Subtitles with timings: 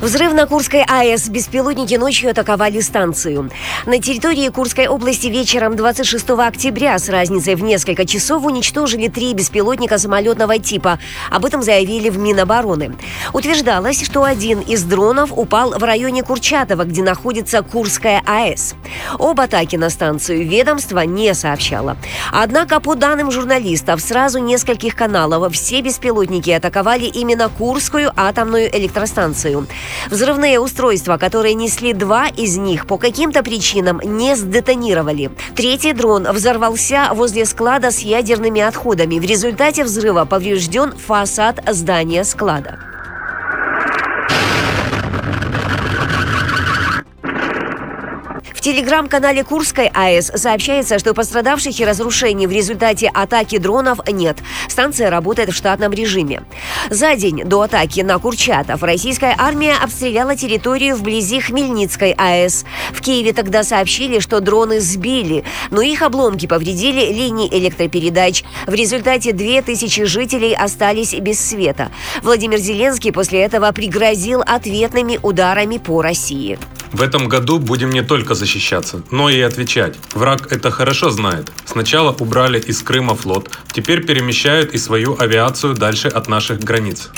[0.00, 1.28] Взрыв на Курской АЭС.
[1.28, 3.50] Беспилотники ночью атаковали станцию.
[3.84, 9.98] На территории Курской области вечером 26 октября с разницей в несколько часов уничтожили три беспилотника
[9.98, 10.98] самолетного типа.
[11.30, 12.96] Об этом заявили в Минобороны.
[13.34, 18.76] Утверждалось, что один из дронов упал в районе Курчатова, где находится Курская АЭС.
[19.18, 21.98] Об атаке на станцию ведомство не сообщало.
[22.32, 29.66] Однако, по данным журналистов, сразу нескольких каналов все беспилотники атаковали именно Курскую атомную электростанцию.
[30.10, 35.30] Взрывные устройства, которые несли два из них, по каким-то причинам не сдетонировали.
[35.54, 39.18] Третий дрон взорвался возле склада с ядерными отходами.
[39.18, 42.89] В результате взрыва поврежден фасад здания склада.
[48.60, 54.36] В телеграм-канале Курской АЭС сообщается, что пострадавших и разрушений в результате атаки дронов нет.
[54.68, 56.42] Станция работает в штатном режиме.
[56.90, 62.66] За день до атаки на Курчатов российская армия обстреляла территорию вблизи Хмельницкой АЭС.
[62.92, 68.44] В Киеве тогда сообщили, что дроны сбили, но их обломки повредили линии электропередач.
[68.66, 71.90] В результате 2000 жителей остались без света.
[72.22, 76.58] Владимир Зеленский после этого пригрозил ответными ударами по России.
[76.92, 79.96] В этом году будем не только защищаться, но и отвечать.
[80.12, 81.50] Враг это хорошо знает.
[81.64, 87.10] Сначала убрали из Крыма флот, теперь перемещают и свою авиацию дальше от наших границ.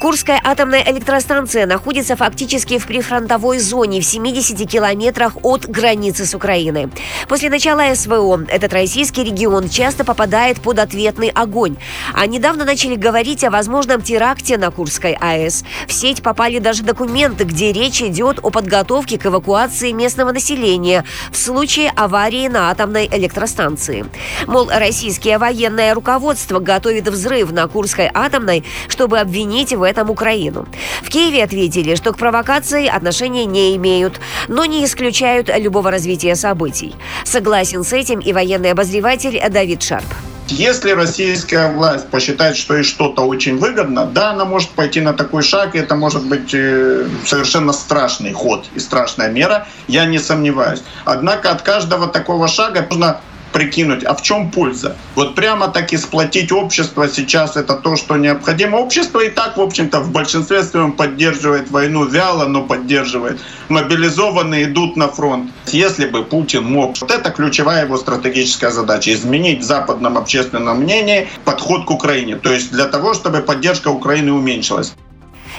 [0.00, 6.88] Курская атомная электростанция находится фактически в прифронтовой зоне в 70 километрах от границы с Украиной.
[7.28, 11.76] После начала СВО этот российский регион часто попадает под ответный огонь.
[12.12, 15.64] А недавно начали говорить о возможном теракте на Курской АЭС.
[15.88, 21.36] В сеть попали даже документы, где речь идет о подготовке к эвакуации местного населения в
[21.36, 24.04] случае аварии на атомной электростанции.
[24.46, 30.68] Мол, российское военное руководство готовит взрыв на Курской атомной, чтобы обвинить в этом Украину.
[31.02, 36.94] В Киеве ответили, что к провокации отношения не имеют, но не исключают любого развития событий.
[37.24, 40.04] Согласен с этим и военный обозреватель Давид Шарп.
[40.48, 45.42] Если российская власть посчитает, что ей что-то очень выгодно, да, она может пойти на такой
[45.42, 50.84] шаг, и это может быть э, совершенно страшный ход и страшная мера, я не сомневаюсь.
[51.04, 53.20] Однако от каждого такого шага нужно
[53.56, 54.96] прикинуть, а в чем польза?
[55.14, 58.76] Вот прямо таки сплотить общество сейчас это то, что необходимо.
[58.76, 63.40] Общество и так, в общем-то, в большинстве своем поддерживает войну вяло, но поддерживает.
[63.70, 65.50] Мобилизованные идут на фронт.
[65.68, 71.26] Если бы Путин мог, вот это ключевая его стратегическая задача, изменить в западном общественном мнении
[71.44, 72.36] подход к Украине.
[72.36, 74.92] То есть для того, чтобы поддержка Украины уменьшилась.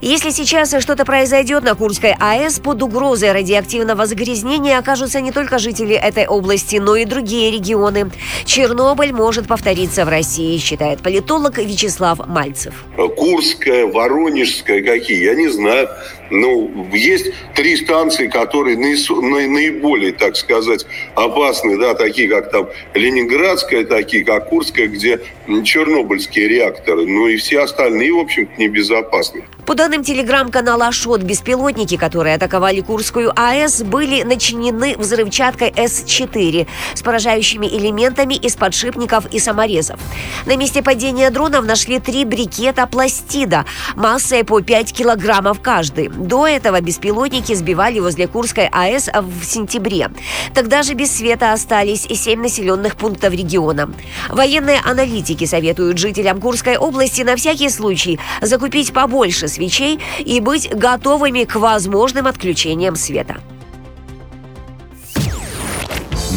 [0.00, 5.94] Если сейчас что-то произойдет на Курской АЭС, под угрозой радиоактивного загрязнения окажутся не только жители
[5.94, 8.10] этой области, но и другие регионы.
[8.44, 12.84] Чернобыль может повториться в России, считает политолог Вячеслав Мальцев.
[13.16, 15.88] Курская, Воронежская какие, я не знаю.
[16.30, 24.24] Ну, есть три станции, которые наиболее, так сказать, опасны, да, такие как там Ленинградская, такие
[24.24, 25.20] как Курская, где
[25.64, 27.06] чернобыльские реакторы.
[27.06, 29.44] Ну и все остальные, в общем-то, небезопасны.
[29.66, 37.66] По данным телеграм-канала «Шот», беспилотники, которые атаковали Курскую АЭС, были начинены взрывчаткой С-4 с поражающими
[37.66, 40.00] элементами из подшипников и саморезов.
[40.46, 46.08] На месте падения дронов нашли три брикета пластида массой по 5 килограммов каждый.
[46.08, 50.10] До этого беспилотники сбивали возле Курской АЭС в сентябре.
[50.54, 53.92] Тогда же без света остались и семь населенных пунктов региона.
[54.30, 61.44] Военные аналитики советуют жителям Курской области на всякий случай закупить побольше свечей и быть готовыми
[61.44, 63.36] к возможным отключениям света.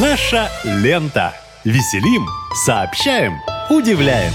[0.00, 1.34] Наша лента.
[1.64, 2.26] Веселим,
[2.64, 3.34] сообщаем,
[3.68, 4.32] удивляем.